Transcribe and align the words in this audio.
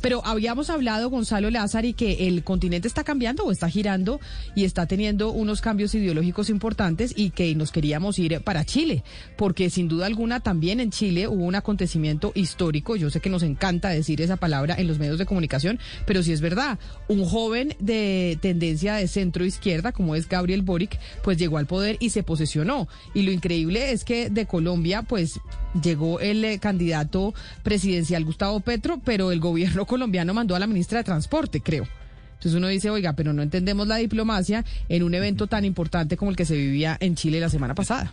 Pero 0.00 0.24
habíamos 0.24 0.70
hablado, 0.70 1.08
Gonzalo 1.08 1.50
Lázaro, 1.50 1.86
y 1.86 1.92
que 1.92 2.26
el 2.26 2.42
continente 2.42 2.88
está 2.88 3.04
cambiando 3.04 3.44
o 3.44 3.52
está 3.52 3.68
girando 3.68 4.20
y 4.56 4.64
está 4.64 4.86
teniendo 4.86 5.30
unos 5.30 5.60
cambios 5.60 5.94
ideológicos 5.94 6.50
importantes 6.50 7.12
y 7.16 7.30
que 7.30 7.54
nos 7.54 7.70
queríamos 7.70 8.18
ir 8.18 8.40
para 8.40 8.64
Chile, 8.64 9.04
porque 9.36 9.70
sin 9.70 9.86
duda 9.86 10.06
alguna 10.06 10.40
también 10.40 10.80
en 10.80 10.90
Chile 10.90 11.28
hubo 11.28 11.44
un 11.44 11.54
acontecimiento 11.54 12.32
histórico. 12.34 12.96
Yo 12.96 13.08
sé 13.08 13.20
que 13.20 13.30
nos 13.30 13.44
encanta 13.44 13.88
decir 13.88 14.20
esa 14.20 14.36
palabra 14.36 14.74
en 14.76 14.88
los 14.88 14.98
medios 14.98 15.18
de 15.18 15.26
comunicación, 15.26 15.78
pero 16.06 16.24
sí 16.24 16.32
es 16.32 16.40
verdad. 16.40 16.78
Un 17.06 17.24
joven 17.24 17.76
de 17.78 18.38
tendencia 18.42 18.96
de 18.96 19.06
centro 19.06 19.44
izquierda, 19.44 19.92
como 19.92 20.16
es 20.16 20.28
Gabriel 20.28 20.62
Boric, 20.62 20.98
pues 21.22 21.38
llegó 21.38 21.58
al 21.58 21.66
poder 21.66 21.96
y 22.00 22.10
se 22.10 22.24
posesionó. 22.24 22.88
Y 23.14 23.22
lo 23.22 23.30
increíble 23.30 23.92
es 23.92 24.04
que 24.04 24.28
de 24.28 24.46
Colombia, 24.46 25.02
pues 25.02 25.40
llegó 25.82 26.20
el 26.20 26.44
eh, 26.44 26.58
candidato 26.58 27.34
presidencial 27.62 28.24
Gustavo 28.24 28.60
Petro, 28.60 29.00
pero 29.04 29.32
el 29.32 29.40
gobierno 29.40 29.86
colombiano 29.86 30.34
mandó 30.34 30.54
a 30.54 30.58
la 30.58 30.66
ministra 30.66 30.98
de 30.98 31.04
Transporte, 31.04 31.60
creo. 31.60 31.86
Entonces 32.34 32.54
uno 32.54 32.68
dice, 32.68 32.90
oiga, 32.90 33.14
pero 33.14 33.32
no 33.32 33.42
entendemos 33.42 33.86
la 33.86 33.96
diplomacia 33.96 34.64
en 34.88 35.02
un 35.02 35.14
evento 35.14 35.46
tan 35.46 35.64
importante 35.64 36.16
como 36.16 36.30
el 36.30 36.36
que 36.36 36.44
se 36.44 36.56
vivía 36.56 36.96
en 37.00 37.14
Chile 37.14 37.40
la 37.40 37.48
semana 37.48 37.74
pasada. 37.74 38.12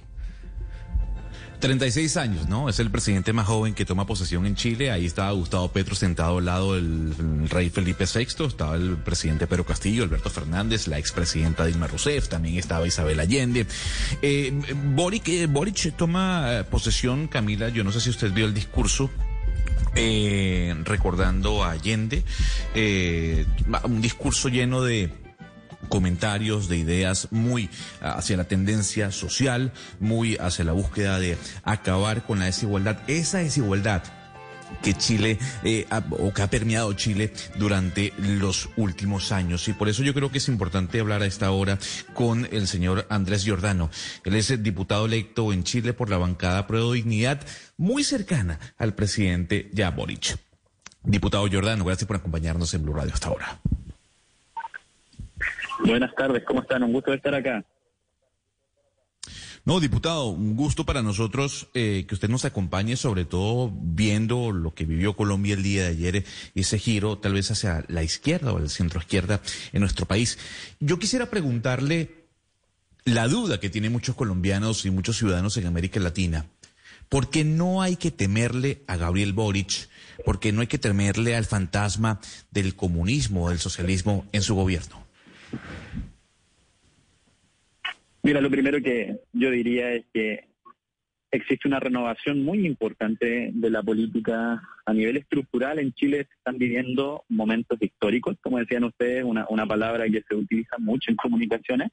36 1.63 2.17
años, 2.17 2.49
¿no? 2.49 2.67
Es 2.67 2.81
el 2.81 2.91
presidente 2.91 3.31
más 3.31 3.47
joven 3.47 3.73
que 3.73 3.85
toma 3.85 4.05
posesión 4.05 4.45
en 4.45 4.57
Chile. 4.57 4.91
Ahí 4.91 5.05
estaba 5.05 5.31
Gustavo 5.31 5.69
Petro 5.69 5.95
sentado 5.95 6.39
al 6.39 6.45
lado 6.45 6.75
del 6.75 7.47
rey 7.49 7.69
Felipe 7.69 8.03
VI. 8.03 8.47
Estaba 8.47 8.75
el 8.75 8.97
presidente 8.97 9.47
Pedro 9.47 9.65
Castillo, 9.65 10.03
Alberto 10.03 10.29
Fernández, 10.29 10.89
la 10.89 10.97
expresidenta 10.97 11.63
Dilma 11.63 11.87
Rousseff. 11.87 12.27
También 12.27 12.57
estaba 12.57 12.85
Isabel 12.85 13.17
Allende. 13.17 13.65
Eh, 14.21 14.51
Boric, 14.87 15.29
eh, 15.29 15.45
Boric 15.47 15.95
toma 15.95 16.65
posesión, 16.69 17.29
Camila. 17.29 17.69
Yo 17.69 17.85
no 17.85 17.93
sé 17.93 18.01
si 18.01 18.09
usted 18.09 18.33
vio 18.33 18.45
el 18.45 18.53
discurso 18.53 19.09
eh, 19.95 20.75
recordando 20.83 21.63
a 21.63 21.71
Allende, 21.71 22.23
eh, 22.75 23.45
un 23.85 24.01
discurso 24.01 24.49
lleno 24.49 24.81
de 24.81 25.22
comentarios, 25.89 26.67
de 26.67 26.77
ideas 26.77 27.27
muy 27.31 27.69
hacia 28.01 28.37
la 28.37 28.45
tendencia 28.45 29.11
social, 29.11 29.71
muy 29.99 30.37
hacia 30.37 30.65
la 30.65 30.71
búsqueda 30.71 31.19
de 31.19 31.37
acabar 31.63 32.25
con 32.25 32.39
la 32.39 32.45
desigualdad. 32.45 32.97
Esa 33.07 33.39
desigualdad 33.39 34.03
que 34.81 34.93
Chile 34.93 35.37
eh, 35.63 35.85
o 36.09 36.33
que 36.33 36.41
ha 36.41 36.49
permeado 36.49 36.93
Chile 36.93 37.33
durante 37.57 38.13
los 38.17 38.69
últimos 38.75 39.31
años. 39.31 39.67
Y 39.67 39.73
por 39.73 39.89
eso 39.89 40.03
yo 40.03 40.13
creo 40.13 40.31
que 40.31 40.39
es 40.39 40.47
importante 40.47 40.99
hablar 40.99 41.21
a 41.21 41.25
esta 41.25 41.51
hora 41.51 41.77
con 42.13 42.47
el 42.51 42.67
señor 42.67 43.05
Andrés 43.09 43.43
Giordano. 43.43 43.89
Él 44.23 44.35
es 44.35 44.49
el 44.49 44.63
diputado 44.63 45.05
electo 45.05 45.53
en 45.53 45.63
Chile 45.63 45.93
por 45.93 46.09
la 46.09 46.17
bancada 46.17 46.67
Pro 46.67 46.91
Dignidad, 46.91 47.45
muy 47.77 48.03
cercana 48.03 48.59
al 48.77 48.95
presidente 48.95 49.69
ya 49.73 49.91
Boric. 49.91 50.37
Diputado 51.03 51.47
Giordano, 51.47 51.83
gracias 51.83 52.07
por 52.07 52.15
acompañarnos 52.15 52.73
en 52.73 52.83
Blue 52.83 52.93
Radio 52.93 53.13
hasta 53.13 53.27
ahora. 53.27 53.59
Buenas 55.79 56.13
tardes, 56.15 56.43
¿cómo 56.45 56.61
están? 56.61 56.83
Un 56.83 56.93
gusto 56.93 57.13
estar 57.13 57.33
acá. 57.33 57.65
No, 59.65 59.79
diputado, 59.79 60.27
un 60.27 60.57
gusto 60.57 60.85
para 60.85 61.01
nosotros 61.01 61.69
eh, 61.73 62.05
que 62.05 62.15
usted 62.15 62.27
nos 62.27 62.43
acompañe, 62.43 62.97
sobre 62.97 63.23
todo 63.23 63.71
viendo 63.73 64.51
lo 64.51 64.73
que 64.73 64.83
vivió 64.83 65.15
Colombia 65.15 65.53
el 65.53 65.63
día 65.63 65.83
de 65.83 65.89
ayer, 65.89 66.25
ese 66.53 66.77
giro 66.77 67.17
tal 67.17 67.33
vez 67.33 67.49
hacia 67.49 67.85
la 67.87 68.03
izquierda 68.03 68.51
o 68.51 68.59
el 68.59 68.69
centro 68.69 68.99
izquierda 68.99 69.41
en 69.71 69.79
nuestro 69.79 70.05
país. 70.05 70.37
Yo 70.81 70.99
quisiera 70.99 71.27
preguntarle 71.27 72.25
la 73.05 73.29
duda 73.29 73.61
que 73.61 73.69
tienen 73.69 73.93
muchos 73.93 74.15
colombianos 74.15 74.85
y 74.85 74.91
muchos 74.91 75.17
ciudadanos 75.17 75.55
en 75.55 75.65
América 75.65 76.01
Latina. 76.01 76.45
¿Por 77.07 77.29
qué 77.29 77.45
no 77.45 77.81
hay 77.81 77.95
que 77.95 78.11
temerle 78.11 78.83
a 78.87 78.97
Gabriel 78.97 79.31
Boric? 79.31 79.87
¿Por 80.25 80.41
qué 80.41 80.51
no 80.51 80.59
hay 80.59 80.67
que 80.67 80.77
temerle 80.77 81.37
al 81.37 81.45
fantasma 81.45 82.19
del 82.51 82.75
comunismo, 82.75 83.49
del 83.49 83.59
socialismo 83.59 84.25
en 84.33 84.41
su 84.41 84.55
gobierno? 84.55 85.02
Mira, 88.23 88.39
lo 88.39 88.49
primero 88.49 88.81
que 88.81 89.19
yo 89.33 89.51
diría 89.51 89.91
es 89.91 90.05
que 90.13 90.47
existe 91.33 91.67
una 91.67 91.79
renovación 91.79 92.43
muy 92.43 92.65
importante 92.65 93.49
de 93.53 93.69
la 93.69 93.81
política 93.81 94.61
a 94.85 94.93
nivel 94.93 95.17
estructural. 95.17 95.79
En 95.79 95.91
Chile 95.93 96.27
se 96.29 96.35
están 96.35 96.57
viviendo 96.57 97.23
momentos 97.27 97.81
históricos, 97.81 98.37
como 98.41 98.59
decían 98.59 98.83
ustedes, 98.83 99.23
una, 99.23 99.45
una 99.49 99.65
palabra 99.65 100.07
que 100.07 100.23
se 100.27 100.35
utiliza 100.35 100.77
mucho 100.77 101.09
en 101.09 101.17
comunicaciones, 101.17 101.89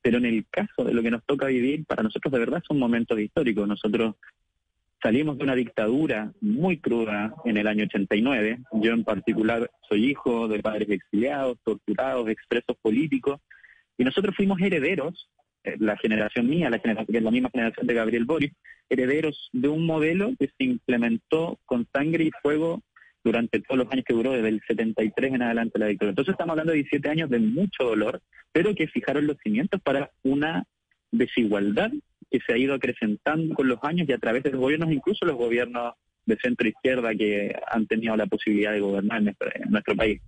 pero 0.00 0.18
en 0.18 0.26
el 0.26 0.46
caso 0.48 0.84
de 0.84 0.94
lo 0.94 1.02
que 1.02 1.10
nos 1.10 1.24
toca 1.26 1.46
vivir, 1.46 1.84
para 1.86 2.04
nosotros 2.04 2.32
de 2.32 2.38
verdad 2.38 2.62
son 2.66 2.78
momentos 2.78 3.18
históricos. 3.18 3.66
Nosotros 3.66 4.14
salimos 5.04 5.36
de 5.36 5.44
una 5.44 5.54
dictadura 5.54 6.32
muy 6.40 6.78
cruda 6.78 7.34
en 7.44 7.58
el 7.58 7.66
año 7.66 7.84
89. 7.84 8.58
Yo 8.72 8.92
en 8.92 9.04
particular 9.04 9.70
soy 9.86 10.06
hijo 10.06 10.48
de 10.48 10.60
padres 10.60 10.88
exiliados, 10.88 11.58
torturados, 11.62 12.26
expresos 12.30 12.74
políticos, 12.80 13.38
y 13.98 14.04
nosotros 14.04 14.34
fuimos 14.34 14.58
herederos 14.62 15.28
eh, 15.62 15.76
la 15.78 15.98
generación 15.98 16.48
mía, 16.48 16.70
la 16.70 16.78
generación, 16.78 17.22
la 17.22 17.30
misma 17.30 17.50
generación 17.50 17.86
de 17.86 17.94
Gabriel 17.94 18.24
Boris, 18.24 18.52
herederos 18.88 19.50
de 19.52 19.68
un 19.68 19.84
modelo 19.84 20.32
que 20.38 20.46
se 20.46 20.64
implementó 20.64 21.58
con 21.66 21.86
sangre 21.92 22.24
y 22.24 22.30
fuego 22.42 22.80
durante 23.22 23.60
todos 23.60 23.84
los 23.84 23.92
años 23.92 24.06
que 24.06 24.14
duró, 24.14 24.32
desde 24.32 24.48
el 24.48 24.62
73 24.66 25.34
en 25.34 25.42
adelante 25.42 25.78
la 25.78 25.86
dictadura. 25.86 26.10
Entonces 26.12 26.32
estamos 26.32 26.52
hablando 26.52 26.72
de 26.72 26.78
17 26.78 27.10
años 27.10 27.28
de 27.28 27.40
mucho 27.40 27.84
dolor, 27.84 28.22
pero 28.52 28.74
que 28.74 28.88
fijaron 28.88 29.26
los 29.26 29.36
cimientos 29.42 29.82
para 29.82 30.10
una 30.22 30.64
desigualdad 31.10 31.92
que 32.30 32.40
se 32.46 32.52
ha 32.52 32.58
ido 32.58 32.74
acrecentando 32.74 33.54
con 33.54 33.68
los 33.68 33.78
años 33.82 34.08
y 34.08 34.12
a 34.12 34.18
través 34.18 34.42
de 34.42 34.50
los 34.50 34.60
gobiernos, 34.60 34.92
incluso 34.92 35.24
los 35.24 35.36
gobiernos 35.36 35.94
de 36.26 36.36
centro 36.36 36.68
izquierda 36.68 37.14
que 37.14 37.54
han 37.70 37.86
tenido 37.86 38.16
la 38.16 38.26
posibilidad 38.26 38.72
de 38.72 38.80
gobernar 38.80 39.18
en 39.18 39.34
nuestro, 39.70 39.94
país. 39.96 40.20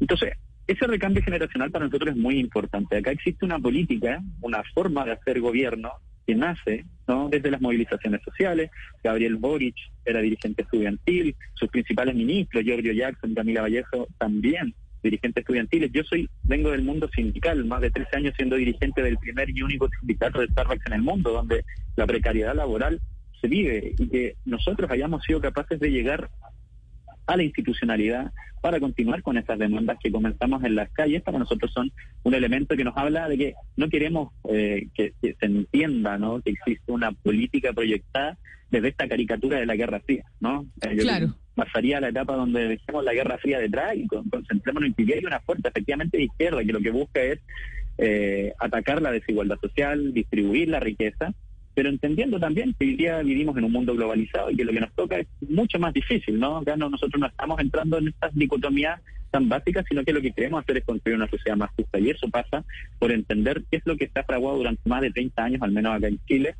Entonces, 0.00 0.32
ese 0.66 0.86
recambio 0.86 1.22
generacional 1.22 1.70
para 1.70 1.86
nosotros 1.86 2.10
es 2.10 2.16
muy 2.16 2.38
importante. 2.38 2.96
Acá 2.96 3.10
existe 3.10 3.44
una 3.44 3.58
política, 3.58 4.20
una 4.40 4.62
forma 4.74 5.04
de 5.04 5.12
hacer 5.12 5.40
gobierno 5.40 5.92
que 6.26 6.34
nace 6.34 6.84
¿no? 7.06 7.28
desde 7.30 7.50
las 7.50 7.60
movilizaciones 7.60 8.20
sociales. 8.22 8.70
Gabriel 9.02 9.36
Boric 9.36 9.76
era 10.04 10.20
dirigente 10.20 10.62
estudiantil, 10.62 11.34
sus 11.54 11.68
principales 11.70 12.14
ministros, 12.14 12.64
Giorgio 12.64 12.92
Jackson, 12.92 13.34
Camila 13.34 13.62
Vallejo, 13.62 14.08
también 14.18 14.74
dirigentes 15.02 15.42
estudiantiles. 15.42 15.90
Yo 15.92 16.02
soy 16.04 16.28
vengo 16.44 16.70
del 16.70 16.82
mundo 16.82 17.08
sindical, 17.14 17.64
más 17.64 17.80
de 17.80 17.90
13 17.90 18.16
años 18.16 18.34
siendo 18.36 18.56
dirigente 18.56 19.02
del 19.02 19.18
primer 19.18 19.50
y 19.50 19.62
único 19.62 19.88
sindicato 20.00 20.40
de 20.40 20.48
Starbucks 20.48 20.86
en 20.86 20.92
el 20.94 21.02
mundo, 21.02 21.32
donde 21.32 21.64
la 21.96 22.06
precariedad 22.06 22.54
laboral 22.54 23.00
se 23.40 23.48
vive 23.48 23.94
y 23.98 24.08
que 24.08 24.36
nosotros 24.44 24.90
hayamos 24.90 25.22
sido 25.24 25.40
capaces 25.40 25.78
de 25.78 25.90
llegar 25.90 26.28
a 27.28 27.36
la 27.36 27.44
institucionalidad 27.44 28.32
para 28.60 28.80
continuar 28.80 29.22
con 29.22 29.36
esas 29.36 29.58
demandas 29.58 29.98
que 30.02 30.10
comenzamos 30.10 30.64
en 30.64 30.74
las 30.74 30.90
calles, 30.90 31.22
para 31.22 31.38
nosotros 31.38 31.70
son 31.72 31.92
un 32.24 32.34
elemento 32.34 32.76
que 32.76 32.84
nos 32.84 32.96
habla 32.96 33.28
de 33.28 33.38
que 33.38 33.54
no 33.76 33.88
queremos 33.88 34.32
eh, 34.50 34.88
que, 34.94 35.12
se 35.20 35.46
entienda 35.46 36.18
¿no? 36.18 36.40
que 36.40 36.50
existe 36.50 36.90
una 36.90 37.12
política 37.12 37.72
proyectada 37.72 38.36
desde 38.70 38.88
esta 38.88 39.06
caricatura 39.06 39.58
de 39.58 39.66
la 39.66 39.76
Guerra 39.76 40.00
Fría. 40.00 40.24
¿no? 40.40 40.66
Eh, 40.80 40.96
claro. 40.96 41.34
Pasaría 41.54 41.98
a 41.98 42.00
la 42.00 42.08
etapa 42.08 42.34
donde 42.34 42.66
dejemos 42.66 43.04
la 43.04 43.12
Guerra 43.12 43.38
Fría 43.38 43.58
detrás 43.58 43.94
y 43.94 44.06
concentrémonos 44.06 44.88
en 44.88 44.94
que 44.94 45.14
hay 45.14 45.24
una 45.24 45.40
fuerza 45.40 45.68
efectivamente 45.68 46.16
de 46.16 46.24
izquierda 46.24 46.64
que 46.64 46.72
lo 46.72 46.80
que 46.80 46.90
busca 46.90 47.20
es 47.20 47.40
eh, 47.98 48.52
atacar 48.58 49.02
la 49.02 49.12
desigualdad 49.12 49.58
social, 49.60 50.14
distribuir 50.14 50.68
la 50.68 50.80
riqueza 50.80 51.34
pero 51.78 51.90
entendiendo 51.90 52.40
también 52.40 52.74
que 52.76 52.86
hoy 52.86 52.96
día 52.96 53.22
vivimos 53.22 53.56
en 53.56 53.62
un 53.62 53.70
mundo 53.70 53.94
globalizado 53.94 54.50
y 54.50 54.56
que 54.56 54.64
lo 54.64 54.72
que 54.72 54.80
nos 54.80 54.92
toca 54.94 55.16
es 55.20 55.28
mucho 55.48 55.78
más 55.78 55.94
difícil, 55.94 56.36
¿no? 56.36 56.56
Acá 56.56 56.76
nosotros 56.76 57.20
no 57.20 57.28
estamos 57.28 57.60
entrando 57.60 57.98
en 57.98 58.08
estas 58.08 58.34
dicotomías 58.34 59.00
tan 59.30 59.48
básicas, 59.48 59.84
sino 59.88 60.02
que 60.02 60.12
lo 60.12 60.20
que 60.20 60.32
queremos 60.32 60.60
hacer 60.60 60.78
es 60.78 60.84
construir 60.84 61.16
una 61.16 61.28
sociedad 61.28 61.56
más 61.56 61.70
justa 61.76 62.00
y 62.00 62.10
eso 62.10 62.28
pasa 62.30 62.64
por 62.98 63.12
entender 63.12 63.62
qué 63.70 63.76
es 63.76 63.86
lo 63.86 63.96
que 63.96 64.06
está 64.06 64.24
fraguado 64.24 64.56
durante 64.56 64.88
más 64.88 65.02
de 65.02 65.12
30 65.12 65.40
años, 65.40 65.62
al 65.62 65.70
menos 65.70 65.94
acá 65.94 66.08
en 66.08 66.18
Chile, 66.26 66.56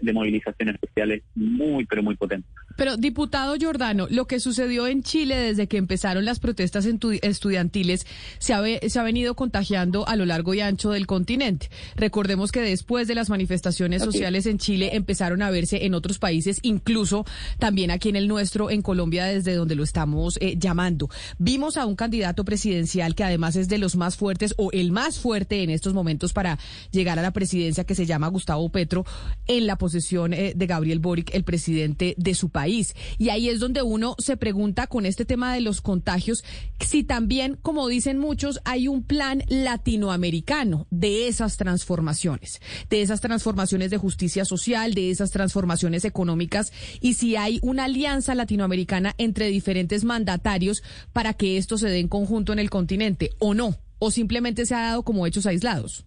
de 0.00 0.12
movilizaciones 0.12 0.76
sociales 0.80 1.22
muy, 1.34 1.84
pero 1.86 2.02
muy 2.02 2.16
potentes. 2.16 2.50
Pero, 2.76 2.96
diputado 2.96 3.56
Giordano, 3.56 4.06
lo 4.10 4.26
que 4.26 4.40
sucedió 4.40 4.86
en 4.86 5.02
Chile 5.02 5.36
desde 5.36 5.66
que 5.66 5.76
empezaron 5.76 6.24
las 6.24 6.40
protestas 6.40 6.86
estudiantiles 6.86 8.06
se 8.38 8.54
ha, 8.54 8.62
se 8.88 8.98
ha 8.98 9.02
venido 9.02 9.34
contagiando 9.34 10.08
a 10.08 10.16
lo 10.16 10.24
largo 10.24 10.54
y 10.54 10.60
ancho 10.60 10.90
del 10.90 11.06
continente. 11.06 11.68
Recordemos 11.96 12.52
que 12.52 12.60
después 12.60 13.08
de 13.08 13.14
las 13.14 13.30
manifestaciones 13.30 14.02
sociales 14.02 14.46
en 14.46 14.58
Chile 14.58 14.90
empezaron 14.94 15.42
a 15.42 15.50
verse 15.50 15.84
en 15.84 15.94
otros 15.94 16.18
países, 16.18 16.60
incluso 16.62 17.24
también 17.58 17.90
aquí 17.90 18.08
en 18.08 18.16
el 18.16 18.28
nuestro, 18.28 18.70
en 18.70 18.82
Colombia, 18.82 19.24
desde 19.24 19.54
donde 19.54 19.74
lo 19.74 19.82
estamos 19.82 20.38
eh, 20.40 20.56
llamando. 20.58 21.08
Vimos 21.38 21.76
a 21.76 21.86
un 21.86 21.96
candidato 21.96 22.44
presidencial 22.44 23.14
que 23.14 23.24
además 23.24 23.56
es 23.56 23.68
de 23.68 23.78
los 23.78 23.96
más 23.96 24.16
fuertes 24.16 24.54
o 24.56 24.70
el 24.72 24.92
más 24.92 25.18
fuerte 25.18 25.62
en 25.62 25.70
estos 25.70 25.94
momentos 25.94 26.32
para 26.32 26.58
llegar 26.90 27.18
a 27.18 27.22
la 27.22 27.32
presidencia, 27.32 27.84
que 27.84 27.94
se 27.94 28.06
llama 28.06 28.28
Gustavo 28.28 28.68
Petro, 28.70 29.04
en 29.46 29.66
la 29.66 29.71
posesión 29.78 30.32
eh, 30.32 30.52
de 30.56 30.66
Gabriel 30.66 30.98
Boric, 30.98 31.34
el 31.34 31.44
presidente 31.44 32.14
de 32.16 32.34
su 32.34 32.50
país. 32.50 32.94
Y 33.18 33.28
ahí 33.28 33.48
es 33.48 33.60
donde 33.60 33.82
uno 33.82 34.14
se 34.18 34.36
pregunta 34.36 34.86
con 34.86 35.06
este 35.06 35.24
tema 35.24 35.54
de 35.54 35.60
los 35.60 35.80
contagios 35.80 36.44
si 36.80 37.04
también, 37.04 37.58
como 37.62 37.88
dicen 37.88 38.18
muchos, 38.18 38.60
hay 38.64 38.88
un 38.88 39.02
plan 39.02 39.42
latinoamericano 39.48 40.86
de 40.90 41.28
esas 41.28 41.56
transformaciones, 41.56 42.60
de 42.90 43.02
esas 43.02 43.20
transformaciones 43.20 43.90
de 43.90 43.98
justicia 43.98 44.44
social, 44.44 44.94
de 44.94 45.10
esas 45.10 45.30
transformaciones 45.30 46.04
económicas 46.04 46.72
y 47.00 47.14
si 47.14 47.36
hay 47.36 47.60
una 47.62 47.84
alianza 47.84 48.34
latinoamericana 48.34 49.14
entre 49.18 49.46
diferentes 49.46 50.04
mandatarios 50.04 50.82
para 51.12 51.34
que 51.34 51.56
esto 51.56 51.78
se 51.78 51.88
dé 51.88 51.98
en 51.98 52.08
conjunto 52.08 52.52
en 52.52 52.58
el 52.58 52.70
continente 52.70 53.30
o 53.38 53.54
no, 53.54 53.78
o 53.98 54.10
simplemente 54.10 54.66
se 54.66 54.74
ha 54.74 54.82
dado 54.82 55.02
como 55.02 55.26
hechos 55.26 55.46
aislados. 55.46 56.04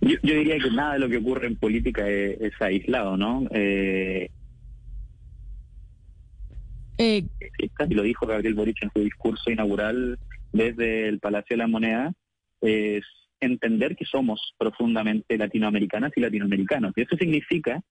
Yo, 0.00 0.16
diría 0.22 0.58
que 0.58 0.70
nada 0.70 0.94
de 0.94 0.98
lo 1.00 1.08
que 1.08 1.18
ocurre 1.18 1.46
en 1.46 1.56
política 1.56 2.08
es, 2.08 2.52
aislado, 2.60 3.16
¿no? 3.16 3.46
Eh, 3.50 4.30
eh, 6.98 7.24
y 7.88 7.94
lo 7.94 8.02
dijo 8.02 8.26
Gabriel 8.26 8.54
Boric 8.54 8.82
en 8.82 8.90
su 8.94 9.00
discurso 9.00 9.50
inaugural 9.50 10.18
desde 10.52 11.08
el 11.08 11.18
Palacio 11.20 11.54
de 11.54 11.58
la 11.58 11.66
Moneda, 11.66 12.12
es 12.62 13.04
entender 13.40 13.96
que 13.96 14.06
somos 14.06 14.54
profundamente 14.56 15.36
latinoamericanas 15.36 16.12
y 16.16 16.20
latinoamericanos. 16.20 16.92
Y 16.96 17.02
eso 17.02 17.16
significa 17.16 17.82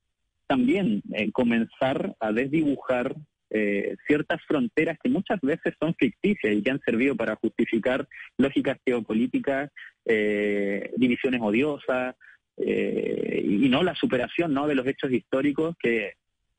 también 0.47 1.03
eh, 1.13 1.31
comenzar 1.31 2.15
a 2.19 2.31
desdibujar 2.31 3.15
eh, 3.57 3.95
ciertas 4.05 4.41
fronteras 4.45 4.97
que 5.01 5.09
muchas 5.09 5.39
veces 5.39 5.73
son 5.79 5.95
ficticias 5.95 6.53
y 6.53 6.61
que 6.61 6.71
han 6.71 6.81
servido 6.81 7.15
para 7.15 7.37
justificar 7.37 8.05
lógicas 8.37 8.77
geopolíticas, 8.85 9.71
eh, 10.03 10.91
divisiones 10.97 11.39
odiosas 11.41 12.15
eh, 12.57 13.41
y 13.47 13.69
no 13.69 13.81
la 13.81 13.95
superación 13.95 14.53
¿no? 14.53 14.67
de 14.67 14.75
los 14.75 14.85
hechos 14.85 15.09
históricos 15.09 15.73
que 15.79 16.15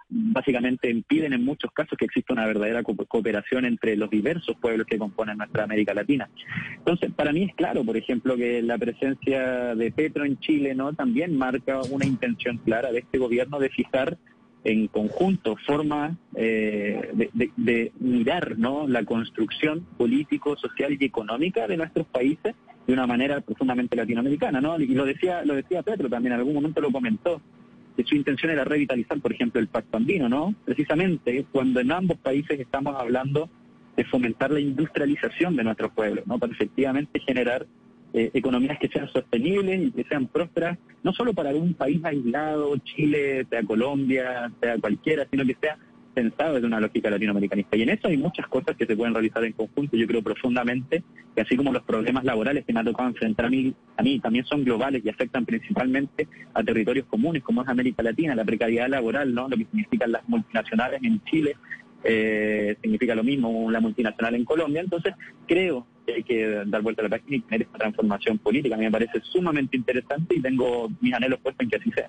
básicamente 0.09 0.89
impiden 0.89 1.35
en 1.35 1.45
muchos 1.45 1.71
casos 1.73 1.99
que 1.99 2.07
exista 2.07 2.33
una 2.33 2.47
verdadera 2.47 2.83
cooperación 2.83 3.67
entre 3.67 3.95
los 3.97 4.09
diversos 4.09 4.57
pueblos 4.59 4.87
que 4.87 4.97
componen 4.97 5.37
nuestra 5.37 5.65
América 5.65 5.93
Latina. 5.93 6.31
Entonces, 6.79 7.13
para 7.13 7.33
mí 7.33 7.43
es 7.43 7.55
claro, 7.57 7.85
por 7.85 7.99
ejemplo, 7.99 8.37
que 8.37 8.63
la 8.63 8.79
presencia 8.79 9.75
de 9.75 9.93
Petro 9.93 10.25
en 10.25 10.39
Chile 10.39 10.75
no 10.75 10.95
también 10.95 11.37
marca 11.37 11.83
una 11.91 12.07
intención 12.07 12.57
clara 12.59 12.91
de 12.91 13.01
este 13.01 13.19
gobierno 13.19 13.59
de 13.59 13.69
fijar 13.69 14.17
en 14.67 14.89
conjunto 14.89 15.57
forma 15.65 16.17
eh, 16.35 17.31
de, 17.57 17.93
mirar 18.01 18.59
¿no? 18.59 18.89
la 18.89 19.05
construcción 19.05 19.87
político, 19.97 20.57
social 20.57 20.97
y 20.99 21.05
económica 21.05 21.69
de 21.69 21.77
nuestros 21.77 22.05
países 22.09 22.57
de 22.85 22.93
una 22.93 23.07
manera 23.07 23.41
profundamente 23.41 23.95
latinoamericana, 23.95 24.61
¿no? 24.61 24.79
Y 24.81 24.87
lo 24.89 25.05
decía, 25.05 25.45
lo 25.45 25.55
decía 25.55 25.83
Petro 25.83 26.09
también, 26.09 26.33
en 26.33 26.41
algún 26.41 26.55
momento 26.55 26.81
lo 26.81 26.91
comentó, 26.91 27.41
que 27.97 28.05
su 28.05 28.17
intención 28.17 28.51
era 28.51 28.65
revitalizar, 28.65 29.21
por 29.21 29.33
ejemplo, 29.33 29.61
el 29.61 29.69
pacto 29.69 29.97
andino, 29.97 30.29
¿no? 30.29 30.55
Precisamente 30.65 31.47
cuando 31.53 31.81
en 31.81 31.93
ambos 31.93 32.19
países 32.19 32.59
estamos 32.59 32.97
hablando 32.97 33.49
de 33.97 34.05
fomentar 34.05 34.51
la 34.51 34.61
industrialización 34.61 35.55
de 35.57 35.65
nuestros 35.65 35.93
pueblos, 35.93 36.27
¿no? 36.27 36.39
Para 36.41 36.53
efectivamente 36.53 37.21
generar 37.21 37.67
eh, 38.17 38.31
economías 38.33 38.79
que 38.79 38.89
sean 38.89 39.13
sostenibles 39.13 39.89
y 39.89 39.91
que 39.91 40.05
sean 40.05 40.27
prósperas, 40.27 40.79
no 41.03 41.13
solo 41.13 41.35
para 41.35 41.51
un 41.51 41.75
país 41.75 42.03
aislado, 42.03 42.75
Chile, 42.79 43.47
sea 43.51 43.63
Colombia, 43.63 44.51
sea 44.59 44.79
cualquiera, 44.79 45.27
sino 45.31 45.45
que 45.45 45.55
sea 45.61 45.77
pensado 46.15 46.55
desde 46.55 46.67
una 46.67 46.81
lógica 46.81 47.11
latinoamericanista. 47.11 47.77
Y 47.77 47.83
en 47.83 47.91
eso 47.91 48.09
hay 48.09 48.17
muchas 48.17 48.47
cosas 48.47 48.75
que 48.75 48.87
se 48.87 48.97
pueden 48.97 49.13
realizar 49.13 49.45
en 49.45 49.53
conjunto. 49.53 49.99
Yo 49.99 50.07
creo 50.07 50.23
profundamente 50.23 51.03
que 51.35 51.43
así 51.43 51.59
como 51.59 51.75
los 51.75 51.83
problemas 51.83 52.25
laborales 52.25 52.65
que 52.65 52.73
me 52.73 52.81
ha 52.81 52.85
tocado 52.85 53.11
enfrentar 53.11 53.45
a 53.45 53.51
mí, 53.51 53.75
a 53.99 54.03
mí 54.03 54.19
también 54.19 54.47
son 54.47 54.65
globales 54.65 55.03
y 55.05 55.11
afectan 55.11 55.45
principalmente 55.45 56.27
a 56.55 56.63
territorios 56.63 57.05
comunes 57.05 57.43
como 57.43 57.61
es 57.61 57.69
América 57.69 58.03
Latina, 58.03 58.35
la 58.35 58.47
precariedad 58.47 58.89
laboral, 58.89 59.35
¿no? 59.35 59.47
lo 59.47 59.59
que 59.59 59.67
significan 59.67 60.13
las 60.13 60.27
multinacionales 60.27 61.03
en 61.03 61.23
Chile, 61.25 61.55
eh, 62.03 62.79
significa 62.81 63.15
lo 63.15 63.25
mismo 63.25 63.71
la 63.71 63.81
multinacional 63.81 64.37
en 64.37 64.47
Colombia. 64.47 64.81
Entonces, 64.81 65.13
creo 65.47 65.87
que 66.07 66.15
hay 66.15 66.23
que 66.23 66.63
dar 66.67 66.83
vuelta 66.83 67.03
a 67.03 67.05
la 67.05 67.11
página 67.11 67.37
y 67.37 67.41
tener 67.41 67.63
esta 67.63 67.79
transformación 67.79 68.39
política. 68.39 68.75
A 68.75 68.79
mí 68.79 68.85
me 68.85 68.91
parece 68.91 69.21
sumamente 69.23 69.77
interesante 69.77 70.37
y 70.37 70.41
tengo 70.41 70.91
mis 71.01 71.13
anhelos 71.13 71.41
puestos 71.43 71.65
en 71.65 71.71
que 71.71 71.77
así 71.77 71.91
sea. 71.91 72.09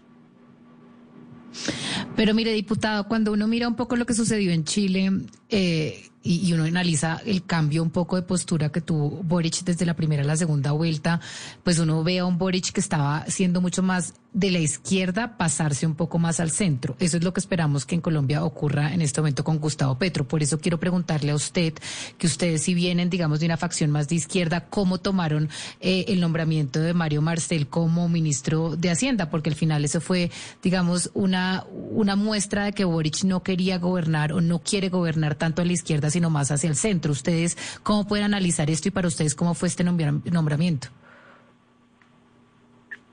Pero 2.15 2.33
mire, 2.33 2.51
diputado, 2.53 3.07
cuando 3.07 3.31
uno 3.31 3.47
mira 3.47 3.67
un 3.67 3.75
poco 3.75 3.95
lo 3.95 4.05
que 4.05 4.13
sucedió 4.13 4.51
en 4.51 4.63
Chile, 4.63 5.11
eh, 5.49 6.07
y, 6.27 6.53
uno 6.53 6.63
analiza 6.63 7.21
el 7.25 7.43
cambio 7.45 7.81
un 7.81 7.89
poco 7.89 8.17
de 8.17 8.21
postura 8.21 8.69
que 8.69 8.81
tuvo 8.81 9.09
Boric 9.23 9.63
desde 9.63 9.85
la 9.85 9.95
primera 9.95 10.23
a 10.23 10.25
la 10.25 10.35
segunda 10.35 10.71
vuelta, 10.73 11.21
pues 11.63 11.79
uno 11.79 12.03
ve 12.03 12.19
a 12.19 12.25
un 12.25 12.37
Boric 12.37 12.71
que 12.71 12.81
estaba 12.81 13.25
siendo 13.27 13.61
mucho 13.61 13.81
más 13.81 14.13
de 14.33 14.51
la 14.51 14.59
izquierda 14.59 15.35
pasarse 15.37 15.87
un 15.87 15.95
poco 15.95 16.19
más 16.19 16.39
al 16.39 16.51
centro. 16.51 16.95
Eso 16.99 17.17
es 17.17 17.23
lo 17.23 17.33
que 17.33 17.39
esperamos 17.39 17.85
que 17.85 17.95
en 17.95 18.01
Colombia 18.01 18.43
ocurra 18.43 18.93
en 18.93 19.01
este 19.01 19.19
momento 19.19 19.43
con 19.43 19.57
Gustavo 19.57 19.97
Petro. 19.97 20.27
Por 20.27 20.43
eso 20.43 20.59
quiero 20.59 20.79
preguntarle 20.79 21.31
a 21.31 21.35
usted, 21.35 21.73
que 22.19 22.27
ustedes 22.27 22.61
si 22.61 22.75
vienen, 22.75 23.09
digamos, 23.09 23.39
de 23.39 23.47
una 23.47 23.57
facción 23.57 23.89
más 23.89 24.09
de 24.09 24.15
izquierda, 24.15 24.65
¿cómo 24.69 24.99
tomaron 24.99 25.49
eh, 25.79 26.05
el 26.09 26.19
nombramiento 26.19 26.79
de 26.79 26.93
Mario 26.93 27.21
Marcel 27.23 27.67
como 27.67 28.09
ministro 28.09 28.75
de 28.75 28.91
Hacienda? 28.91 29.29
Porque 29.29 29.49
al 29.49 29.55
final 29.55 29.83
eso 29.85 30.01
fue, 30.01 30.29
digamos, 30.61 31.09
una, 31.15 31.65
una 31.71 32.15
muestra 32.15 32.65
de 32.65 32.73
que 32.73 32.85
Boric 32.85 33.23
no 33.23 33.41
quería 33.41 33.79
gobernar 33.79 34.33
o 34.33 34.41
no 34.41 34.59
quiere 34.59 34.89
gobernar 34.89 35.33
tanto 35.33 35.63
a 35.63 35.65
la 35.65 35.73
izquierda, 35.73 36.11
sino 36.17 36.31
más 36.31 36.49
hacia 36.49 36.69
el 36.69 36.75
centro. 36.75 37.11
¿Ustedes 37.11 37.55
cómo 37.83 38.07
pueden 38.07 38.25
analizar 38.25 38.69
esto 38.71 38.87
y 38.87 38.91
para 38.91 39.07
ustedes 39.07 39.35
cómo 39.35 39.53
fue 39.53 39.67
este 39.67 39.83
nombramiento? 39.83 40.87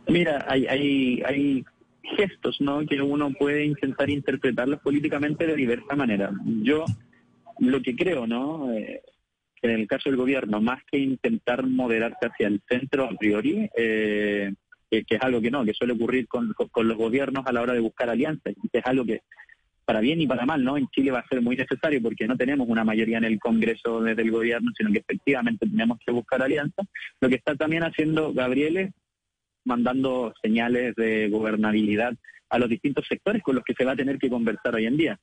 Mira, 0.09 0.45
hay, 0.49 0.67
hay, 0.67 1.23
hay 1.27 1.65
gestos 2.03 2.61
¿no? 2.61 2.85
que 2.87 3.01
uno 3.03 3.31
puede 3.39 3.65
intentar 3.67 4.09
interpretarlos 4.09 4.81
políticamente 4.81 5.47
de 5.47 5.55
diversa 5.55 5.95
manera. 5.95 6.31
Yo 6.63 6.87
lo 7.59 7.83
que 7.83 7.95
creo, 7.95 8.27
¿no? 8.27 8.73
Eh, 8.73 9.03
en 9.61 9.71
el 9.71 9.87
caso 9.87 10.09
del 10.09 10.17
gobierno, 10.17 10.61
más 10.61 10.83
que 10.91 10.99
intentar 10.99 11.67
moderarse 11.67 12.27
hacia 12.27 12.49
el 12.49 12.63
centro 12.69 13.05
a 13.05 13.15
priori, 13.17 13.69
eh, 13.77 14.53
que, 14.91 15.05
es 15.09 15.23
algo 15.23 15.41
que 15.41 15.51
no, 15.51 15.65
que 15.65 15.75
suele 15.75 15.93
ocurrir 15.93 16.27
con, 16.27 16.55
con, 16.55 16.89
los 16.89 16.97
gobiernos 16.97 17.47
a 17.47 17.53
la 17.53 17.63
hora 17.63 17.73
de 17.75 17.81
buscar 17.81 18.09
alianzas, 18.09 18.55
que 18.73 18.79
es 18.79 18.87
algo 18.87 19.05
que 19.05 19.23
para 19.85 20.01
bien 20.01 20.21
y 20.21 20.27
para 20.27 20.47
mal, 20.47 20.65
¿no? 20.65 20.77
En 20.77 20.89
Chile 20.89 21.11
va 21.11 21.21
a 21.21 21.29
ser 21.29 21.43
muy 21.43 21.57
necesario 21.57 22.01
porque 22.03 22.27
no 22.27 22.37
tenemos 22.37 22.69
una 22.69 22.85
mayoría 22.85 23.19
en 23.19 23.25
el 23.25 23.39
Congreso 23.39 24.01
desde 24.01 24.23
el 24.23 24.31
gobierno, 24.31 24.71
sino 24.77 24.91
que 24.91 24.99
efectivamente 24.99 25.67
tenemos 25.67 25.99
que 26.05 26.13
buscar 26.13 26.43
alianzas. 26.43 26.87
Lo 27.21 27.29
que 27.29 27.37
está 27.37 27.55
también 27.55 27.83
haciendo 27.83 28.33
Gabriel 28.33 28.77
es 28.77 28.91
mandando 29.65 30.33
señales 30.43 30.95
de 30.95 31.29
gobernabilidad 31.29 32.15
a 32.51 32.59
los 32.59 32.69
distintos 32.69 33.07
sectores 33.09 33.43
con 33.43 33.55
los 33.57 33.65
que 33.65 33.75
se 33.75 33.85
va 33.85 33.93
a 33.93 33.97
tener 33.97 34.19
que 34.19 34.31
conversar 34.31 34.75
hoy 34.75 34.87
en 34.87 34.97
día. 34.97 35.19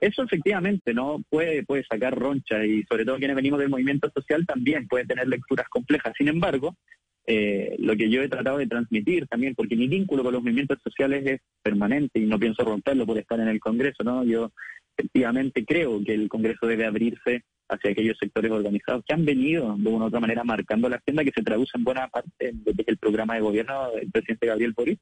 Eso 0.00 0.22
efectivamente 0.22 0.92
no 0.92 1.22
puede, 1.30 1.64
puede 1.64 1.84
sacar 1.84 2.18
roncha 2.18 2.64
y 2.64 2.82
sobre 2.84 3.04
todo 3.04 3.16
quienes 3.16 3.36
venimos 3.36 3.60
del 3.60 3.70
movimiento 3.70 4.10
social 4.14 4.44
también 4.44 4.86
puede 4.86 5.06
tener 5.06 5.28
lecturas 5.28 5.68
complejas. 5.68 6.12
Sin 6.18 6.28
embargo, 6.28 6.76
eh, 7.26 7.76
lo 7.78 7.96
que 7.96 8.10
yo 8.10 8.22
he 8.22 8.28
tratado 8.28 8.58
de 8.58 8.66
transmitir 8.66 9.26
también, 9.26 9.54
porque 9.54 9.76
mi 9.76 9.88
vínculo 9.88 10.22
con 10.22 10.32
los 10.32 10.42
movimientos 10.42 10.78
sociales 10.82 11.24
es 11.26 11.40
permanente 11.62 12.18
y 12.18 12.26
no 12.26 12.38
pienso 12.38 12.64
romperlo 12.64 13.06
por 13.06 13.18
estar 13.18 13.40
en 13.40 13.48
el 13.48 13.60
Congreso, 13.60 14.04
¿no? 14.04 14.24
Yo 14.24 14.50
efectivamente 14.96 15.64
creo 15.64 16.02
que 16.04 16.14
el 16.14 16.28
Congreso 16.28 16.66
debe 16.66 16.86
abrirse 16.86 17.44
hacia 17.68 17.90
aquellos 17.90 18.18
sectores 18.18 18.50
organizados 18.50 19.04
que 19.06 19.14
han 19.14 19.24
venido 19.24 19.74
de 19.78 19.88
una 19.88 20.04
u 20.04 20.08
otra 20.08 20.20
manera 20.20 20.44
marcando 20.44 20.88
la 20.88 20.96
agenda 20.96 21.24
que 21.24 21.32
se 21.34 21.42
traduce 21.42 21.76
en 21.76 21.84
buena 21.84 22.08
parte 22.08 22.52
desde 22.52 22.84
el 22.86 22.98
programa 22.98 23.34
de 23.34 23.40
gobierno 23.40 23.90
del 23.92 24.10
presidente 24.10 24.46
Gabriel 24.46 24.74
Boric. 24.76 25.00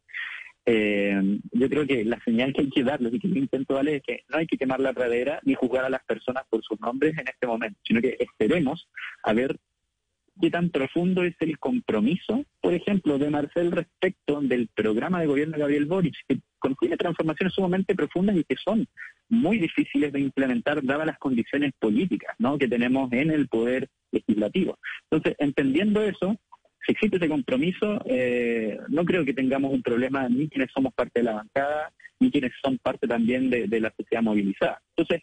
Eh, 0.65 1.41
yo 1.51 1.69
creo 1.69 1.87
que 1.87 2.05
la 2.05 2.23
señal 2.25 2.53
que 2.53 2.61
hay 2.61 2.71
que 2.71 2.85
darles 2.85 3.13
y 3.15 3.19
que 3.19 3.29
yo 3.29 3.35
intento 3.35 3.75
darles 3.75 3.97
es 3.97 4.03
que 4.03 4.21
no 4.29 4.39
hay 4.39 4.47
que 4.47 4.57
quemar 4.57 4.79
la 4.79 4.93
pradera 4.93 5.41
ni 5.43 5.55
juzgar 5.55 5.85
a 5.85 5.91
las 5.91 6.05
personas 6.05 6.45
por 6.49 6.63
sus 6.63 6.81
nombres 6.81 7.19
en 7.19 7.27
este 7.27 7.49
momento, 7.49 7.81
sino 7.83 8.01
que 8.01 8.17
esperemos 8.21 8.89
a 9.25 9.33
ver 9.33 9.57
qué 10.43 10.51
tan 10.51 10.71
profundo 10.71 11.23
es 11.23 11.37
el 11.39 11.57
compromiso, 11.61 12.45
por 12.61 12.75
ejemplo, 12.75 13.17
de 13.17 13.31
Marcel 13.31 13.71
respecto 13.71 14.41
del 14.41 14.69
programa 14.75 15.21
de 15.21 15.29
gobierno 15.29 15.53
de 15.53 15.61
Gabriel 15.61 15.87
Boric, 15.87 16.17
que 16.27 16.41
contiene 16.59 16.97
transformaciones 16.97 17.55
sumamente 17.55 17.95
profundas 17.95 18.37
y 18.37 18.43
que 18.43 18.57
son 18.57 18.89
muy 19.29 19.59
difíciles 19.59 20.13
de 20.13 20.19
implementar 20.19 20.83
dadas 20.83 21.07
las 21.07 21.19
condiciones 21.19 21.71
políticas 21.79 22.35
¿no? 22.41 22.59
que 22.59 22.67
tenemos 22.67 23.13
en 23.13 23.31
el 23.31 23.47
poder 23.47 23.89
legislativo. 24.11 24.81
Entonces, 25.09 25.37
entendiendo 25.39 26.03
eso, 26.03 26.37
si 26.85 26.91
existe 26.91 27.19
ese 27.19 27.29
compromiso, 27.29 28.03
eh, 28.07 28.81
no 28.89 29.05
creo 29.05 29.25
que 29.25 29.35
tengamos 29.35 29.73
un 29.73 29.83
problema 29.83 30.29
ni 30.29 30.49
quienes 30.49 30.73
somos 30.73 30.93
parte 30.93 31.21
de 31.21 31.25
la 31.25 31.35
bancada, 31.35 31.93
ni 32.19 32.33
quienes 32.33 32.51
son 32.61 32.79
parte 32.79 33.07
también 33.07 33.49
de, 33.49 33.69
de 33.69 33.81
la 33.81 33.95
sociedad 33.97 34.25
movilizada. 34.25 34.83
Entonces, 34.97 35.23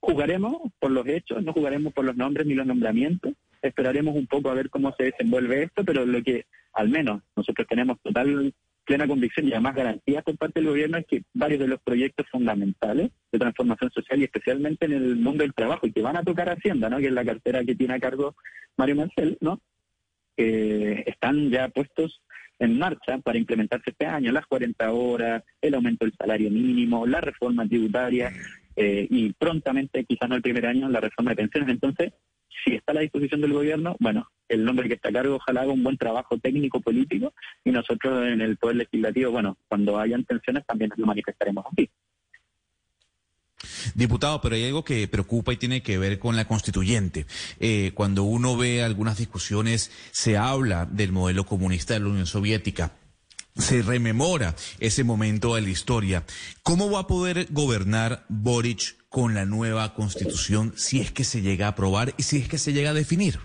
jugaremos 0.00 0.58
por 0.78 0.90
los 0.90 1.06
hechos, 1.06 1.42
no 1.42 1.54
jugaremos 1.54 1.94
por 1.94 2.04
los 2.04 2.18
nombres 2.18 2.46
ni 2.46 2.52
los 2.52 2.66
nombramientos, 2.66 3.32
esperaremos 3.62 4.14
un 4.14 4.26
poco 4.26 4.50
a 4.50 4.54
ver 4.54 4.70
cómo 4.70 4.94
se 4.96 5.04
desenvuelve 5.04 5.64
esto, 5.64 5.84
pero 5.84 6.04
lo 6.04 6.22
que 6.22 6.46
al 6.72 6.88
menos 6.88 7.22
nosotros 7.36 7.66
tenemos 7.68 8.00
total 8.02 8.52
plena 8.84 9.06
convicción 9.06 9.46
y 9.46 9.52
además 9.52 9.74
garantías 9.74 10.24
por 10.24 10.38
parte 10.38 10.60
del 10.60 10.70
gobierno 10.70 10.96
es 10.96 11.06
que 11.06 11.22
varios 11.34 11.60
de 11.60 11.68
los 11.68 11.80
proyectos 11.82 12.26
fundamentales 12.30 13.10
de 13.30 13.38
transformación 13.38 13.90
social 13.90 14.20
y 14.20 14.24
especialmente 14.24 14.86
en 14.86 14.92
el 14.92 15.16
mundo 15.16 15.44
del 15.44 15.52
trabajo 15.52 15.86
y 15.86 15.92
que 15.92 16.00
van 16.00 16.16
a 16.16 16.22
tocar 16.22 16.48
Hacienda, 16.48 16.88
¿no? 16.88 16.98
que 16.98 17.06
es 17.06 17.12
la 17.12 17.24
cartera 17.24 17.64
que 17.64 17.74
tiene 17.74 17.94
a 17.94 18.00
cargo 18.00 18.34
Mario 18.76 18.96
Marcel, 18.96 19.36
¿no? 19.40 19.60
están 20.36 21.50
ya 21.50 21.68
puestos 21.68 22.22
en 22.58 22.78
marcha 22.78 23.18
para 23.18 23.38
implementarse 23.38 23.90
este 23.90 24.06
año, 24.06 24.32
las 24.32 24.46
40 24.46 24.92
horas, 24.92 25.44
el 25.60 25.74
aumento 25.74 26.04
del 26.04 26.14
salario 26.16 26.50
mínimo, 26.50 27.06
la 27.06 27.20
reforma 27.20 27.66
tributaria 27.66 28.32
eh, 28.74 29.06
y 29.10 29.32
prontamente, 29.32 30.04
quizás 30.04 30.28
no 30.28 30.36
el 30.36 30.42
primer 30.42 30.66
año, 30.66 30.88
la 30.88 31.00
reforma 31.00 31.32
de 31.32 31.36
pensiones. 31.36 31.68
Entonces, 31.68 32.12
si 32.64 32.74
está 32.74 32.92
a 32.92 32.96
la 32.96 33.00
disposición 33.02 33.40
del 33.40 33.52
gobierno, 33.52 33.96
bueno, 34.00 34.28
el 34.48 34.64
nombre 34.64 34.88
que 34.88 34.94
está 34.94 35.10
a 35.10 35.12
cargo 35.12 35.36
ojalá 35.36 35.62
haga 35.62 35.72
un 35.72 35.82
buen 35.82 35.96
trabajo 35.96 36.38
técnico 36.38 36.80
político 36.80 37.32
y 37.64 37.70
nosotros 37.70 38.26
en 38.26 38.40
el 38.40 38.56
Poder 38.56 38.76
Legislativo, 38.76 39.30
bueno, 39.30 39.56
cuando 39.68 39.98
hayan 39.98 40.24
tensiones 40.24 40.64
también 40.66 40.90
lo 40.96 41.06
manifestaremos 41.06 41.64
aquí. 41.72 41.90
Diputado, 43.94 44.40
pero 44.40 44.54
hay 44.54 44.66
algo 44.66 44.84
que 44.84 45.08
preocupa 45.08 45.52
y 45.52 45.56
tiene 45.56 45.82
que 45.82 45.98
ver 45.98 46.18
con 46.18 46.36
la 46.36 46.46
constituyente. 46.46 47.26
Eh, 47.58 47.90
cuando 47.94 48.22
uno 48.22 48.56
ve 48.56 48.82
algunas 48.82 49.18
discusiones, 49.18 49.90
se 50.12 50.36
habla 50.36 50.86
del 50.86 51.12
modelo 51.12 51.44
comunista 51.44 51.94
de 51.94 52.00
la 52.00 52.06
Unión 52.06 52.26
Soviética 52.26 52.92
se 53.58 53.82
rememora 53.82 54.54
ese 54.80 55.04
momento 55.04 55.54
de 55.54 55.62
la 55.62 55.70
historia. 55.70 56.24
¿Cómo 56.62 56.90
va 56.90 57.00
a 57.00 57.06
poder 57.06 57.46
gobernar 57.50 58.24
Boric 58.28 58.96
con 59.08 59.34
la 59.34 59.44
nueva 59.44 59.94
constitución 59.94 60.72
si 60.76 61.00
es 61.00 61.10
que 61.10 61.24
se 61.24 61.42
llega 61.42 61.66
a 61.66 61.70
aprobar 61.70 62.14
y 62.16 62.22
si 62.22 62.38
es 62.38 62.48
que 62.48 62.58
se 62.58 62.72
llega 62.72 62.90
a 62.90 62.94
definir? 62.94 63.38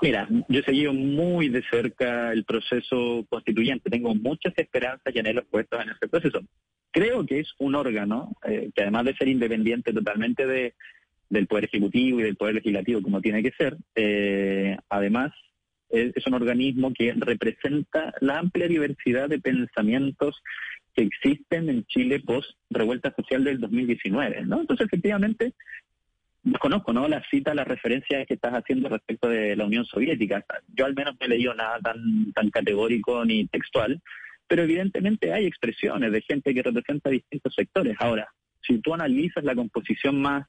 mira, 0.00 0.26
yo 0.48 0.60
he 0.60 0.62
seguido 0.62 0.92
muy 0.92 1.48
de 1.48 1.62
cerca 1.70 2.32
el 2.32 2.44
proceso 2.44 3.26
constituyente. 3.28 3.90
Tengo 3.90 4.14
muchas 4.14 4.54
esperanzas 4.56 5.14
y 5.14 5.18
anhelos 5.18 5.44
puestos 5.50 5.82
en 5.82 5.90
ese 5.90 6.08
proceso. 6.08 6.40
Creo 6.90 7.26
que 7.26 7.40
es 7.40 7.52
un 7.58 7.74
órgano 7.74 8.32
eh, 8.46 8.70
que 8.74 8.82
además 8.82 9.04
de 9.04 9.16
ser 9.16 9.28
independiente 9.28 9.92
totalmente 9.92 10.46
de, 10.46 10.74
del 11.28 11.46
Poder 11.46 11.64
Ejecutivo 11.64 12.20
y 12.20 12.22
del 12.22 12.36
Poder 12.36 12.54
Legislativo, 12.54 13.02
como 13.02 13.20
tiene 13.20 13.42
que 13.42 13.52
ser, 13.52 13.76
eh, 13.94 14.76
además 14.88 15.32
es, 15.90 16.16
es, 16.16 16.26
un 16.26 16.34
organismo 16.34 16.92
que 16.92 17.12
representa 17.16 18.12
la 18.20 18.38
amplia 18.38 18.68
diversidad 18.68 19.28
de 19.28 19.40
pensamientos 19.40 20.42
que 20.94 21.02
existen 21.02 21.68
en 21.68 21.84
Chile 21.84 22.20
post 22.20 22.50
revuelta 22.70 23.14
social 23.14 23.44
del 23.44 23.60
2019. 23.60 24.46
¿no? 24.46 24.60
Entonces, 24.60 24.86
efectivamente, 24.86 25.54
desconozco, 26.42 26.92
¿no? 26.92 27.08
La 27.08 27.22
cita, 27.30 27.54
la 27.54 27.64
referencia 27.64 28.24
que 28.26 28.34
estás 28.34 28.52
haciendo 28.52 28.88
respecto 28.88 29.28
de 29.28 29.56
la 29.56 29.66
Unión 29.66 29.84
Soviética. 29.84 30.44
Yo 30.74 30.86
al 30.86 30.94
menos 30.94 31.14
no 31.18 31.26
he 31.26 31.28
leído 31.28 31.54
nada 31.54 31.78
tan, 31.80 32.32
tan 32.32 32.50
categórico 32.50 33.24
ni 33.24 33.46
textual, 33.46 34.00
pero 34.46 34.62
evidentemente 34.62 35.32
hay 35.32 35.46
expresiones 35.46 36.10
de 36.12 36.22
gente 36.22 36.54
que 36.54 36.62
representa 36.62 37.10
distintos 37.10 37.54
sectores. 37.54 37.96
Ahora, 38.00 38.28
si 38.62 38.78
tú 38.78 38.94
analizas 38.94 39.44
la 39.44 39.54
composición 39.54 40.20
más 40.20 40.46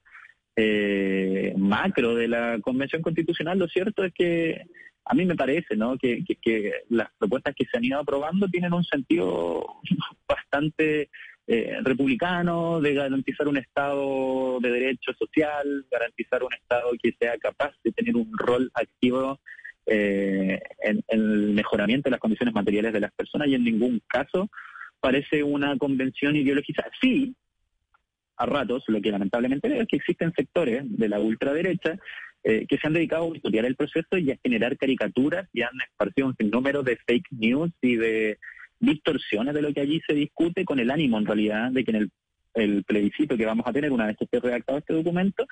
eh, 0.55 1.53
macro 1.57 2.15
de 2.15 2.27
la 2.27 2.59
Convención 2.61 3.01
Constitucional, 3.01 3.59
lo 3.59 3.67
cierto 3.67 4.03
es 4.03 4.13
que 4.13 4.63
a 5.05 5.13
mí 5.15 5.25
me 5.25 5.35
parece, 5.35 5.75
¿no? 5.75 5.97
Que, 5.97 6.23
las 6.89 7.09
propuestas 7.17 7.55
que 7.55 7.65
se 7.65 7.77
han 7.77 7.83
ido 7.83 7.99
aprobando 7.99 8.47
tienen 8.47 8.73
un 8.73 8.83
sentido 8.83 9.65
bastante 10.27 11.09
eh, 11.47 11.77
republicano, 11.81 12.79
de 12.79 12.93
garantizar 12.93 13.47
un 13.47 13.57
Estado 13.57 14.59
de 14.59 14.69
derecho 14.69 15.11
social, 15.13 15.85
garantizar 15.89 16.43
un 16.43 16.53
Estado 16.53 16.91
que 17.01 17.13
sea 17.19 17.37
capaz 17.37 17.73
de 17.83 17.91
tener 17.91 18.15
un 18.15 18.31
rol 18.37 18.69
activo 18.73 19.39
eh, 19.91 20.59
en, 20.83 21.03
el 21.07 21.53
mejoramiento 21.53 22.07
de 22.07 22.11
las 22.11 22.19
condiciones 22.19 22.53
materiales 22.53 22.93
de 22.93 22.99
las 22.99 23.11
personas 23.13 23.47
y 23.47 23.55
en 23.55 23.63
ningún 23.63 23.99
caso 24.07 24.47
parece 24.99 25.41
una 25.41 25.75
convención 25.77 26.35
ideológica. 26.35 26.85
Sí, 27.01 27.33
a 28.39 28.45
ratos, 28.45 28.83
lo 28.87 29.01
que 29.01 29.11
lamentablemente 29.11 29.67
veo 29.67 29.81
es 29.81 29.87
que 29.87 29.97
existen 29.97 30.33
sectores 30.33 30.83
de 30.85 31.09
la 31.09 31.19
ultraderecha 31.19 31.99
eh, 32.43 32.65
que 32.67 32.77
se 32.77 32.87
han 32.87 32.93
dedicado 32.93 33.31
a 33.31 33.35
estudiar 33.35 33.65
el 33.65 33.75
proceso 33.75 34.17
y 34.17 34.31
a 34.31 34.37
generar 34.41 34.77
caricaturas 34.77 35.47
y 35.53 35.61
han 35.61 35.79
esparcido 35.81 36.27
un 36.27 36.35
sinnúmero 36.37 36.81
de 36.81 36.95
fake 37.05 37.27
news 37.31 37.71
y 37.81 37.97
de 37.97 38.39
distorsiones 38.79 39.53
de 39.53 39.61
lo 39.61 39.73
que 39.73 39.81
allí 39.81 40.01
se 40.07 40.13
discute 40.13 40.63
con 40.63 40.79
el 40.79 40.89
ánimo 40.89 41.17
en 41.17 41.25
realidad 41.25 41.69
de 41.69 41.83
que 41.83 41.91
en 41.91 41.97
el, 41.97 42.11
el 42.53 42.83
plebiscito 42.85 43.35
que 43.35 43.45
vamos 43.45 43.67
a 43.67 43.73
tener 43.73 43.91
una 43.91 44.05
vez 44.07 44.15
que 44.15 44.23
esté 44.23 44.39
redactado 44.39 44.77
este 44.79 44.93
documento 44.93 45.45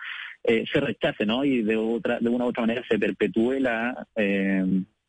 eh, 0.46 0.64
se 0.72 0.80
rechace 0.80 1.26
no 1.26 1.44
y 1.44 1.62
de 1.62 1.76
otra 1.76 2.20
de 2.22 2.30
una 2.30 2.46
u 2.46 2.48
otra 2.48 2.64
manera 2.64 2.84
se 2.88 2.98
perpetúe 2.98 3.60
la 3.60 4.08
eh, 4.16 4.64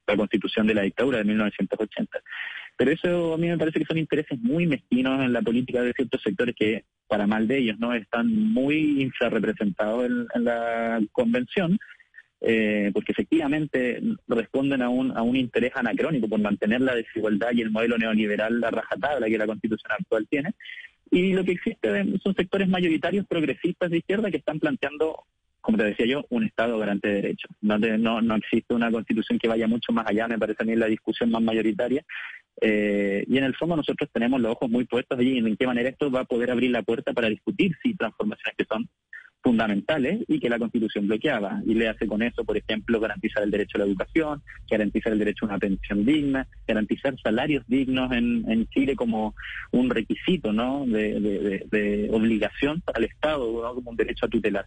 la 0.04 0.16
constitución 0.16 0.66
de 0.66 0.75
la 0.75 0.82
dictadura 0.82 1.18
de 1.18 1.25
1980 1.25 2.20
pero 2.78 2.92
eso 2.92 3.35
a 3.35 3.38
mí 3.38 3.49
me 3.49 3.58
parece 3.58 3.80
que 3.80 3.85
son 3.85 3.99
intereses 3.99 4.38
muy 4.40 4.66
mezquinos 4.66 5.20
en 5.20 5.32
la 5.32 5.42
política 5.42 5.82
de 5.82 5.92
ciertos 5.92 6.23
sectores 6.23 6.54
que 6.56 6.85
para 7.08 7.26
mal 7.26 7.49
de 7.49 7.58
ellos 7.58 7.78
no 7.80 7.92
están 7.92 8.32
muy 8.32 9.02
infrarrepresentados 9.02 10.08
en, 10.35 10.44
la 10.44 11.00
convención 11.11 11.76
eh, 12.40 12.92
porque 12.94 13.11
efectivamente 13.11 14.00
responden 14.28 14.82
a 14.82 14.90
un, 14.90 15.11
a 15.16 15.23
un 15.23 15.35
interés 15.35 15.73
anacrónico 15.75 16.28
por 16.28 16.40
mantener 16.40 16.80
la 16.80 16.94
desigualdad 16.94 17.50
y 17.52 17.62
el 17.62 17.73
modelo 17.73 17.99
neoliberal 17.99 18.61
la 18.61 18.70
rajatabla 18.70 19.26
que 19.26 19.38
la 19.38 19.47
constitución 19.47 19.90
actual 19.90 20.28
tiene. 20.30 20.54
Y 21.11 21.32
lo 21.32 21.42
que 21.42 21.52
existe 21.52 21.88
son 22.23 22.35
sectores 22.37 22.68
mayoritarios 22.68 23.26
progresistas 23.26 23.90
de 23.90 23.99
izquierda 23.99 24.30
que 24.30 24.37
están 24.37 24.61
planteando, 24.61 25.25
como 25.69 25.77
te 25.77 25.85
decía 25.85 26.07
yo, 26.07 26.25
un 26.31 26.45
Estado 26.45 26.79
garante 26.79 27.09
de 27.09 27.15
derechos. 27.17 27.51
No, 27.61 27.77
no, 27.77 28.23
no 28.23 28.37
existe 28.37 28.73
una 28.73 28.91
constitución 28.91 29.39
que 29.39 29.49
vaya 29.49 29.67
mucho 29.67 29.93
más 29.93 30.07
allá, 30.07 30.27
me 30.27 30.39
parece 30.39 30.63
a 30.63 30.65
mí 30.65 30.75
la 30.75 30.87
discusión 30.87 31.31
más 31.31 31.43
mayoritaria. 31.43 32.07
Eh, 32.59 33.23
y 33.29 33.37
en 33.37 33.45
el 33.45 33.55
fondo 33.55 33.77
nosotros 33.77 34.09
tenemos 34.11 34.41
los 34.41 34.53
ojos 34.53 34.71
muy 34.71 34.87
puestos 34.87 35.19
allí 35.19 35.37
en, 35.37 35.57
qué 35.59 35.67
manera 35.67 35.91
esto 35.91 36.11
va 36.11 36.21
a 36.21 36.25
poder 36.25 36.51
abrir 36.51 36.71
la 36.71 36.81
puerta 36.81 37.13
para 37.13 37.29
discutir 37.29 37.77
si 37.83 37.95
transformaciones 37.95 38.57
que 38.57 38.65
son 38.65 38.89
fundamentales 39.43 40.25
y 40.27 40.41
que 40.41 40.49
la 40.49 40.59
Constitución 40.59 41.07
bloqueaba. 41.07 41.61
Y 41.67 41.75
le 41.75 41.89
hace 41.89 42.07
con 42.07 42.23
eso, 42.23 42.47
por 42.47 42.57
ejemplo, 42.57 42.99
garantizar 42.99 43.43
el 43.43 43.51
derecho 43.51 43.77
a 43.77 43.81
la 43.81 43.89
educación, 43.89 44.43
garantizar 44.71 45.13
el 45.13 45.19
derecho 45.19 45.45
a 45.45 45.49
una 45.49 45.59
pensión 45.59 46.03
digna, 46.03 46.49
garantizar 46.67 47.15
salarios 47.23 47.63
dignos 47.67 48.11
en, 48.13 48.67
Chile 48.71 48.97
como 48.97 49.35
un 49.73 49.91
requisito, 49.91 50.51
¿no? 50.51 50.87
De, 50.87 51.21
de, 51.21 51.67
de, 51.71 52.09
obligación 52.11 52.81
para 52.81 53.01
el 53.01 53.05
Estado, 53.05 53.53
¿no? 53.63 53.75
como 53.75 53.91
un 53.91 53.97
derecho 53.99 54.25
a 54.25 54.31
tutelar. 54.31 54.65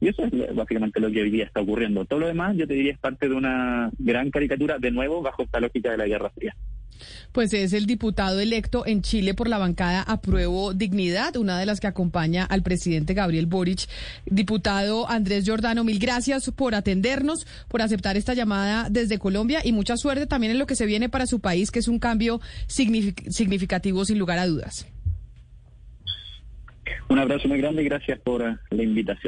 Y 0.00 0.08
eso 0.08 0.24
es 0.24 0.54
básicamente 0.54 1.00
lo 1.00 1.10
que 1.10 1.22
hoy 1.22 1.30
día 1.30 1.44
está 1.44 1.60
ocurriendo. 1.60 2.04
Todo 2.04 2.20
lo 2.20 2.26
demás, 2.26 2.56
yo 2.56 2.66
te 2.66 2.74
diría, 2.74 2.92
es 2.92 2.98
parte 2.98 3.28
de 3.28 3.34
una 3.34 3.90
gran 3.98 4.30
caricatura, 4.30 4.78
de 4.78 4.90
nuevo, 4.90 5.22
bajo 5.22 5.42
esta 5.42 5.60
lógica 5.60 5.90
de 5.90 5.96
la 5.96 6.06
Guerra 6.06 6.30
Fría. 6.30 6.54
Pues 7.32 7.52
es 7.52 7.72
el 7.72 7.86
diputado 7.86 8.40
electo 8.40 8.86
en 8.86 9.02
Chile 9.02 9.34
por 9.34 9.48
la 9.48 9.58
bancada 9.58 10.02
Apruebo 10.02 10.72
Dignidad, 10.72 11.36
una 11.36 11.58
de 11.58 11.66
las 11.66 11.80
que 11.80 11.86
acompaña 11.86 12.44
al 12.44 12.62
presidente 12.62 13.14
Gabriel 13.14 13.46
Boric. 13.46 13.86
Diputado 14.24 15.08
Andrés 15.08 15.44
Giordano, 15.44 15.84
mil 15.84 15.98
gracias 15.98 16.50
por 16.52 16.74
atendernos, 16.74 17.46
por 17.68 17.82
aceptar 17.82 18.16
esta 18.16 18.34
llamada 18.34 18.88
desde 18.90 19.18
Colombia 19.18 19.60
y 19.64 19.72
mucha 19.72 19.96
suerte 19.96 20.26
también 20.26 20.52
en 20.52 20.58
lo 20.58 20.66
que 20.66 20.76
se 20.76 20.86
viene 20.86 21.08
para 21.08 21.26
su 21.26 21.40
país, 21.40 21.70
que 21.70 21.80
es 21.80 21.88
un 21.88 21.98
cambio 21.98 22.40
significativo 22.66 24.04
sin 24.04 24.18
lugar 24.18 24.38
a 24.38 24.46
dudas. 24.46 24.86
Un 27.08 27.18
abrazo 27.18 27.48
muy 27.48 27.58
grande 27.58 27.82
y 27.82 27.84
gracias 27.84 28.18
por 28.20 28.42
la 28.42 28.82
invitación. 28.82 29.24